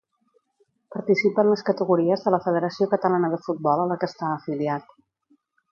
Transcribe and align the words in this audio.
Participa 0.95 1.43
en 1.43 1.49
les 1.51 1.63
categories 1.67 2.25
de 2.29 2.35
la 2.37 2.41
Federació 2.47 2.89
Catalana 2.97 3.33
de 3.35 3.41
Futbol 3.49 3.85
a 3.85 3.87
la 3.95 4.03
que 4.05 4.13
està 4.13 4.31
afiliat. 4.39 4.95